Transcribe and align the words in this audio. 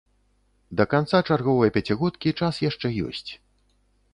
Да 0.79 0.85
канца 0.93 1.19
чарговай 1.27 1.73
пяцігодкі 1.75 2.33
час 2.43 2.63
яшчэ 2.69 2.87
ёсць. 3.11 3.31